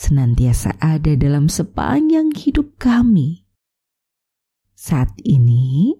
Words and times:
senantiasa 0.00 0.80
ada 0.80 1.12
dalam 1.12 1.52
sepanjang 1.52 2.32
hidup 2.32 2.80
kami. 2.80 3.44
Saat 4.72 5.12
ini, 5.20 5.92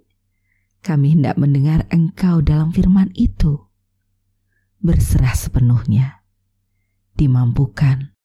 kami 0.80 1.20
hendak 1.20 1.36
mendengar 1.36 1.84
Engkau 1.92 2.40
dalam 2.40 2.72
firman 2.72 3.12
itu. 3.12 3.60
Berserah 4.80 5.36
sepenuhnya, 5.36 6.24
dimampukan 7.12 8.16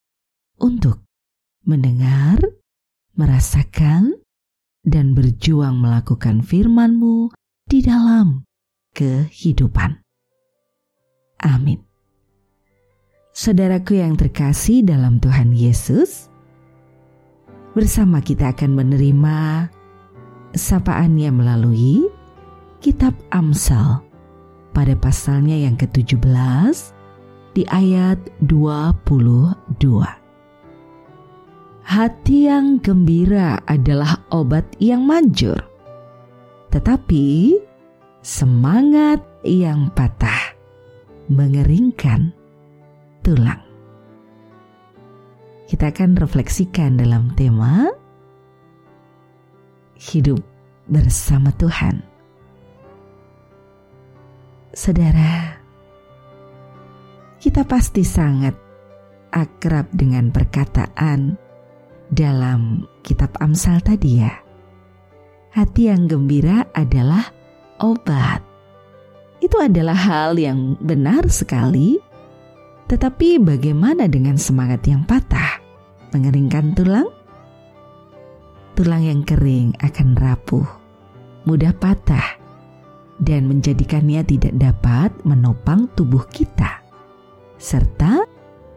untuk 0.55 1.03
mendengar, 1.67 2.39
merasakan, 3.19 4.23
dan 4.79 5.11
berjuang 5.11 5.75
melakukan 5.75 6.39
firman-Mu 6.39 7.35
di 7.67 7.83
dalam 7.83 8.47
kehidupan. 8.95 9.99
Amin. 11.43 11.94
Saudaraku 13.45 14.01
yang 14.01 14.17
terkasih 14.17 14.81
dalam 14.81 15.21
Tuhan 15.21 15.53
Yesus, 15.53 16.33
bersama 17.77 18.17
kita 18.17 18.49
akan 18.49 18.73
menerima 18.73 19.69
sapaannya 20.57 21.29
melalui 21.29 22.09
kitab 22.81 23.13
Amsal 23.29 24.01
pada 24.73 24.97
pasalnya 24.97 25.61
yang 25.61 25.77
ke-17 25.77 26.73
di 27.53 27.69
ayat 27.69 28.17
22. 28.49 29.53
Hati 31.85 32.49
yang 32.49 32.81
gembira 32.81 33.61
adalah 33.69 34.25
obat 34.33 34.65
yang 34.81 35.05
manjur, 35.05 35.61
tetapi 36.73 37.61
semangat 38.25 39.21
yang 39.45 39.93
patah 39.93 40.57
mengeringkan 41.29 42.33
tulang. 43.25 43.61
Kita 45.65 45.89
akan 45.89 46.13
refleksikan 46.21 47.01
dalam 47.01 47.33
tema 47.33 47.89
hidup 49.97 50.37
bersama 50.85 51.49
Tuhan. 51.57 52.05
Saudara, 54.77 55.57
kita 57.41 57.65
pasti 57.65 58.05
sangat 58.05 58.53
akrab 59.33 59.89
dengan 59.89 60.29
perkataan 60.29 61.33
dalam 62.13 62.85
kitab 63.01 63.33
Amsal 63.41 63.81
tadi 63.81 64.21
ya. 64.21 64.33
Hati 65.55 65.89
yang 65.89 66.05
gembira 66.05 66.69
adalah 66.77 67.25
obat. 67.81 68.43
Itu 69.41 69.57
adalah 69.57 69.97
hal 69.97 70.37
yang 70.37 70.77
benar 70.77 71.25
sekali 71.31 72.04
tetapi 72.85 73.41
bagaimana 73.41 74.05
dengan 74.05 74.37
semangat 74.37 74.85
yang 74.85 75.01
patah? 75.05 75.57
Mengeringkan 76.13 76.77
tulang? 76.77 77.09
Tulang 78.77 79.01
yang 79.01 79.21
kering 79.23 79.73
akan 79.79 80.19
rapuh, 80.19 80.67
mudah 81.47 81.71
patah, 81.75 82.37
dan 83.23 83.47
menjadikannya 83.47 84.21
tidak 84.27 84.53
dapat 84.59 85.09
menopang 85.23 85.87
tubuh 85.95 86.27
kita, 86.27 86.83
serta 87.55 88.27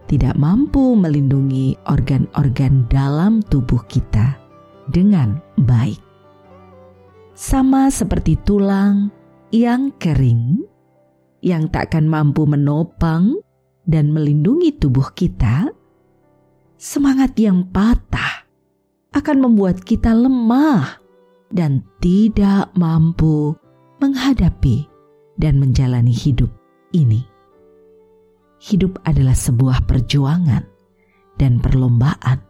tidak 0.08 0.38
mampu 0.40 0.96
melindungi 0.96 1.76
organ-organ 1.84 2.88
dalam 2.88 3.44
tubuh 3.44 3.82
kita 3.90 4.38
dengan 4.88 5.36
baik. 5.60 6.00
Sama 7.36 7.92
seperti 7.92 8.40
tulang 8.42 9.12
yang 9.52 9.92
kering, 10.00 10.64
yang 11.44 11.68
tak 11.70 11.92
akan 11.92 12.08
mampu 12.08 12.46
menopang 12.48 13.36
dan 13.88 14.12
melindungi 14.12 14.76
tubuh 14.76 15.16
kita, 15.16 15.72
semangat 16.76 17.32
yang 17.40 17.64
patah 17.72 18.44
akan 19.16 19.48
membuat 19.48 19.80
kita 19.80 20.12
lemah 20.12 21.00
dan 21.48 21.80
tidak 22.04 22.68
mampu 22.76 23.56
menghadapi 23.98 24.84
dan 25.40 25.56
menjalani 25.56 26.12
hidup 26.12 26.52
ini. 26.92 27.24
Hidup 28.60 29.00
adalah 29.08 29.32
sebuah 29.32 29.88
perjuangan 29.88 30.62
dan 31.40 31.56
perlombaan. 31.64 32.44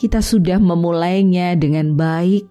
Kita 0.00 0.24
sudah 0.24 0.56
memulainya 0.56 1.52
dengan 1.60 1.92
baik 1.92 2.48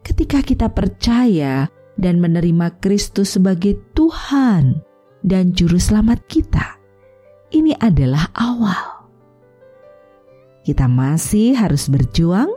ketika 0.00 0.40
kita 0.40 0.72
percaya 0.72 1.68
dan 2.00 2.24
menerima 2.24 2.80
Kristus 2.80 3.36
sebagai 3.36 3.76
Tuhan 3.92 4.80
dan 5.20 5.52
Juru 5.52 5.76
Selamat 5.76 6.24
kita 6.24 6.75
ini 7.52 7.72
adalah 7.78 8.30
awal. 8.34 9.06
Kita 10.66 10.90
masih 10.90 11.54
harus 11.54 11.86
berjuang 11.86 12.50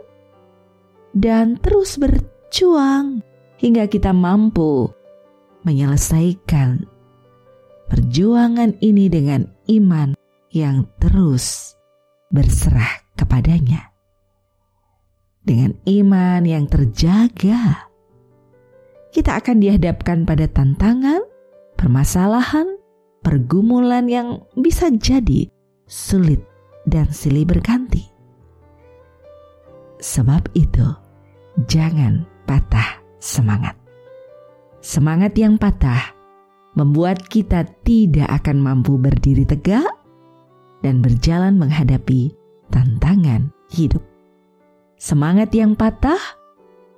dan 1.14 1.58
terus 1.62 1.94
berjuang 1.94 3.22
hingga 3.62 3.86
kita 3.86 4.10
mampu 4.10 4.90
menyelesaikan 5.62 6.88
perjuangan 7.86 8.74
ini 8.82 9.06
dengan 9.06 9.46
iman 9.70 10.18
yang 10.50 10.86
terus 10.98 11.78
berserah 12.30 13.02
kepadanya. 13.14 13.90
Dengan 15.46 15.74
iman 15.86 16.42
yang 16.46 16.70
terjaga, 16.70 17.90
kita 19.10 19.42
akan 19.42 19.58
dihadapkan 19.58 20.22
pada 20.22 20.46
tantangan, 20.46 21.26
permasalahan, 21.74 22.79
pergumulan 23.20 24.08
yang 24.08 24.44
bisa 24.56 24.88
jadi 24.92 25.48
sulit 25.84 26.40
dan 26.88 27.08
silih 27.12 27.44
berganti. 27.44 28.08
Sebab 30.00 30.48
itu, 30.56 30.86
jangan 31.68 32.24
patah 32.48 33.04
semangat. 33.20 33.76
Semangat 34.80 35.36
yang 35.36 35.60
patah 35.60 36.16
membuat 36.72 37.20
kita 37.28 37.68
tidak 37.84 38.40
akan 38.40 38.64
mampu 38.64 38.96
berdiri 38.96 39.44
tegak 39.44 39.84
dan 40.80 41.04
berjalan 41.04 41.60
menghadapi 41.60 42.32
tantangan 42.72 43.52
hidup. 43.68 44.00
Semangat 44.96 45.52
yang 45.52 45.76
patah 45.76 46.20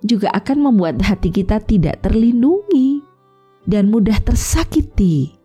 juga 0.03 0.31
akan 0.35 0.71
membuat 0.71 1.03
hati 1.03 1.35
kita 1.35 1.59
tidak 1.63 2.03
terlindungi 2.07 3.03
dan 3.67 3.91
mudah 3.91 4.19
tersakiti 4.23 5.42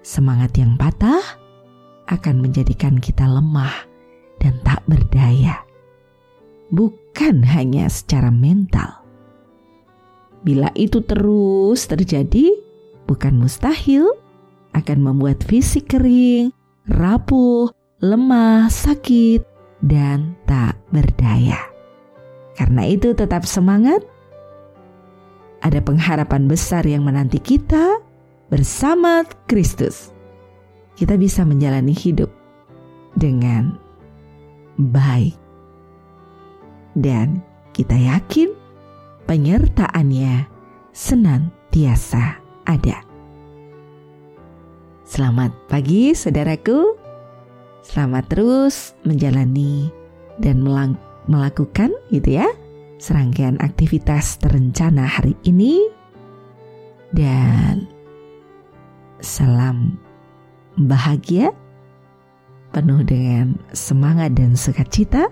Semangat 0.00 0.56
yang 0.56 0.80
patah 0.80 1.20
akan 2.08 2.40
menjadikan 2.40 2.96
kita 2.96 3.28
lemah 3.28 3.84
dan 4.40 4.56
tak 4.64 4.80
berdaya, 4.88 5.60
bukan 6.72 7.44
hanya 7.44 7.86
secara 7.92 8.32
mental. 8.32 9.04
Bila 10.40 10.72
itu 10.72 11.04
terus 11.04 11.84
terjadi, 11.84 12.48
bukan 13.04 13.36
mustahil 13.36 14.08
akan 14.72 14.98
membuat 15.04 15.44
fisik 15.44 15.92
kering, 15.92 16.48
rapuh, 16.88 17.68
lemah, 18.00 18.72
sakit, 18.72 19.44
dan 19.84 20.32
tak 20.48 20.80
berdaya. 20.88 21.60
Karena 22.56 22.88
itu, 22.88 23.12
tetap 23.12 23.44
semangat. 23.44 24.00
Ada 25.60 25.84
pengharapan 25.84 26.48
besar 26.48 26.88
yang 26.88 27.04
menanti 27.04 27.36
kita 27.36 28.00
bersama 28.50 29.22
Kristus, 29.46 30.10
kita 30.98 31.14
bisa 31.14 31.46
menjalani 31.46 31.94
hidup 31.94 32.28
dengan 33.14 33.78
baik. 34.76 35.38
Dan 36.98 37.38
kita 37.70 37.94
yakin 37.94 38.50
penyertaannya 39.30 40.50
senantiasa 40.90 42.42
ada. 42.66 42.98
Selamat 45.06 45.54
pagi 45.70 46.10
saudaraku. 46.12 46.98
Selamat 47.86 48.26
terus 48.28 48.92
menjalani 49.06 49.88
dan 50.36 50.60
melakukan 51.30 51.94
gitu 52.12 52.42
ya 52.42 52.46
serangkaian 53.00 53.56
aktivitas 53.58 54.36
terencana 54.36 55.08
hari 55.08 55.32
ini 55.48 55.88
dan 57.10 57.89
salam 59.20 59.96
bahagia 60.76 61.52
penuh 62.72 63.04
dengan 63.04 63.56
semangat 63.72 64.34
dan 64.36 64.56
sukacita. 64.56 65.28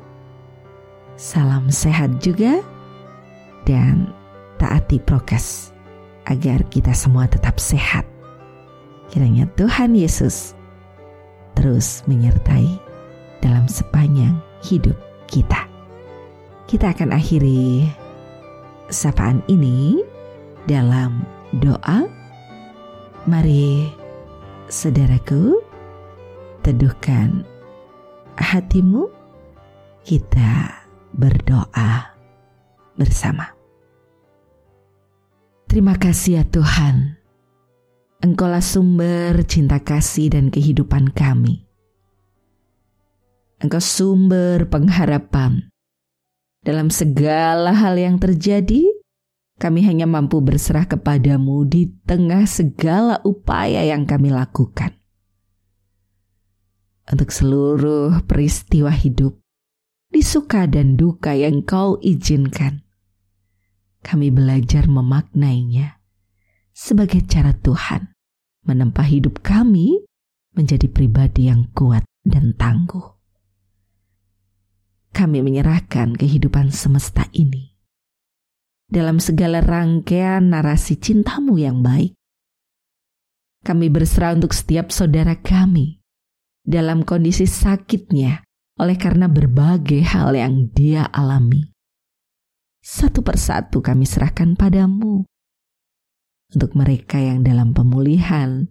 Salam 1.19 1.67
sehat 1.67 2.23
juga 2.23 2.63
dan 3.67 4.07
taati 4.63 5.03
prokes 5.03 5.75
agar 6.31 6.63
kita 6.71 6.95
semua 6.95 7.27
tetap 7.27 7.59
sehat. 7.59 8.07
Kiranya 9.11 9.49
Tuhan 9.59 9.99
Yesus 9.99 10.55
terus 11.59 12.07
menyertai 12.07 12.79
dalam 13.43 13.67
sepanjang 13.67 14.39
hidup 14.63 14.95
kita. 15.27 15.67
Kita 16.69 16.93
akan 16.95 17.17
akhiri 17.17 17.89
sapaan 18.93 19.43
ini 19.49 19.99
dalam 20.69 21.25
doa. 21.59 22.18
Mari 23.29 23.85
saudaraku 24.73 25.61
teduhkan 26.65 27.45
hatimu 28.41 29.05
kita 30.01 30.73
berdoa 31.13 32.17
bersama. 32.97 33.53
Terima 35.69 36.01
kasih 36.01 36.41
ya 36.41 36.45
Tuhan. 36.49 37.21
Engkaulah 38.25 38.65
sumber 38.65 39.45
cinta 39.45 39.77
kasih 39.77 40.33
dan 40.33 40.49
kehidupan 40.49 41.13
kami. 41.13 41.69
Engkau 43.61 43.85
sumber 43.85 44.65
pengharapan. 44.73 45.69
Dalam 46.65 46.89
segala 46.89 47.77
hal 47.77 48.01
yang 48.01 48.17
terjadi, 48.17 48.98
kami 49.59 49.83
hanya 49.83 50.07
mampu 50.07 50.39
berserah 50.39 50.87
kepadamu 50.87 51.67
di 51.67 51.91
tengah 52.07 52.47
segala 52.47 53.19
upaya 53.27 53.83
yang 53.83 54.07
kami 54.07 54.31
lakukan. 54.31 54.95
Untuk 57.11 57.35
seluruh 57.35 58.23
peristiwa 58.23 58.95
hidup, 58.95 59.35
disuka 60.15 60.71
dan 60.71 60.95
duka 60.95 61.35
yang 61.35 61.67
kau 61.67 61.99
izinkan, 61.99 62.87
kami 64.07 64.31
belajar 64.31 64.87
memaknainya 64.87 65.99
sebagai 66.71 67.27
cara 67.27 67.51
Tuhan 67.51 68.15
menempa 68.63 69.03
hidup 69.03 69.43
kami 69.43 70.07
menjadi 70.55 70.87
pribadi 70.87 71.51
yang 71.51 71.67
kuat 71.75 72.07
dan 72.23 72.55
tangguh. 72.55 73.19
Kami 75.11 75.43
menyerahkan 75.43 76.15
kehidupan 76.15 76.71
semesta 76.71 77.27
ini 77.35 77.78
dalam 78.89 79.21
segala 79.21 79.61
rangkaian 79.61 80.49
narasi 80.49 80.97
cintamu 80.97 81.61
yang 81.61 81.85
baik. 81.85 82.17
Kami 83.61 83.93
berserah 83.93 84.33
untuk 84.33 84.57
setiap 84.57 84.89
saudara 84.89 85.37
kami 85.37 86.01
dalam 86.65 87.05
kondisi 87.05 87.45
sakitnya 87.45 88.41
oleh 88.81 88.97
karena 88.97 89.29
berbagai 89.29 90.01
hal 90.09 90.33
yang 90.33 90.73
dia 90.73 91.05
alami. 91.13 91.69
Satu 92.81 93.21
persatu 93.21 93.85
kami 93.85 94.09
serahkan 94.09 94.57
padamu. 94.57 95.29
Untuk 96.49 96.73
mereka 96.73 97.21
yang 97.21 97.45
dalam 97.45 97.77
pemulihan, 97.77 98.65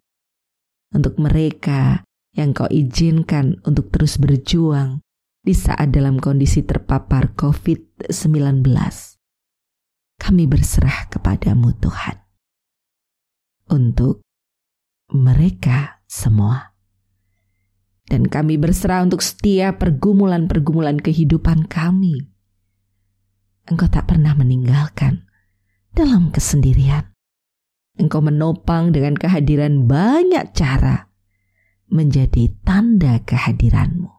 untuk 0.90 1.22
mereka 1.22 2.02
yang 2.34 2.50
kau 2.58 2.66
izinkan 2.74 3.62
untuk 3.70 3.94
terus 3.94 4.18
berjuang 4.18 5.06
di 5.46 5.54
saat 5.54 5.94
dalam 5.94 6.18
kondisi 6.18 6.66
terpapar 6.66 7.38
COVID-19 7.38 8.66
kami 10.18 10.50
berserah 10.50 11.08
kepadamu 11.08 11.74
Tuhan. 11.78 12.18
Untuk 13.72 14.22
mereka 15.14 16.04
semua. 16.10 16.76
Dan 18.08 18.32
kami 18.32 18.56
berserah 18.56 19.04
untuk 19.04 19.20
setiap 19.20 19.84
pergumulan-pergumulan 19.84 21.00
kehidupan 21.00 21.68
kami. 21.68 22.32
Engkau 23.68 23.92
tak 23.92 24.08
pernah 24.08 24.32
meninggalkan 24.32 25.28
dalam 25.92 26.32
kesendirian. 26.32 27.12
Engkau 28.00 28.24
menopang 28.24 28.96
dengan 28.96 29.20
kehadiran 29.20 29.90
banyak 29.92 30.56
cara 30.56 31.12
menjadi 31.92 32.54
tanda 32.64 33.20
kehadiranmu. 33.28 34.12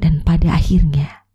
Dan 0.00 0.24
pada 0.24 0.56
akhirnya, 0.56 1.25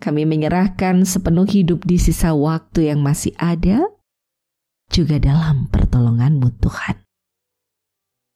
kami 0.00 0.24
menyerahkan 0.24 1.04
sepenuh 1.04 1.44
hidup 1.44 1.84
di 1.84 2.00
sisa 2.00 2.32
waktu 2.32 2.88
yang 2.88 3.04
masih 3.04 3.36
ada, 3.36 3.84
juga 4.90 5.20
dalam 5.20 5.68
pertolonganmu 5.68 6.56
Tuhan. 6.58 6.96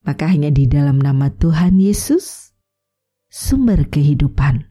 Maka 0.05 0.29
hanya 0.29 0.53
di 0.53 0.69
dalam 0.69 1.01
nama 1.01 1.33
Tuhan 1.33 1.81
Yesus, 1.81 2.53
sumber 3.33 3.89
kehidupan 3.89 4.69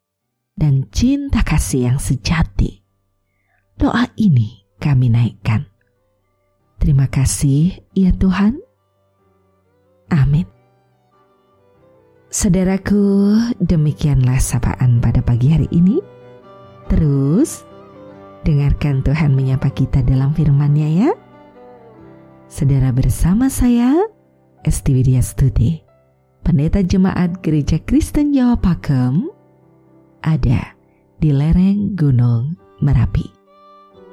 dan 0.54 0.86
cinta 0.94 1.42
kasih 1.42 1.92
yang 1.92 2.00
sejati, 2.00 2.86
doa 3.76 4.06
ini 4.16 4.70
kami 4.78 5.10
naikkan. 5.10 5.66
Terima 6.78 7.10
kasih 7.10 7.82
ya 7.98 8.14
Tuhan. 8.14 8.62
Amin. 10.14 10.46
Saudaraku, 12.34 13.34
demikianlah 13.62 14.38
sapaan 14.42 15.02
pada 15.02 15.22
pagi 15.22 15.54
hari 15.54 15.70
ini. 15.74 16.23
Terus, 16.94 17.66
dengarkan 18.46 19.02
Tuhan 19.02 19.34
menyapa 19.34 19.74
kita 19.74 20.06
dalam 20.06 20.30
firman-Nya 20.38 20.90
ya. 20.94 21.12
Saudara 22.46 22.94
bersama 22.94 23.50
saya, 23.50 23.98
Esti 24.62 24.94
Widya 24.94 25.26
Studi, 25.26 25.82
Pendeta 26.46 26.86
Jemaat 26.86 27.42
Gereja 27.42 27.82
Kristen 27.82 28.30
Jawa 28.30 28.62
Pakem, 28.62 29.26
ada 30.22 30.78
di 31.18 31.34
lereng 31.34 31.98
Gunung 31.98 32.62
Merapi. 32.78 33.26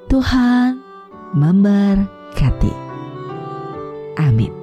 Tuhan 0.09 0.81
memberkati. 1.37 2.73
Amin. 4.17 4.60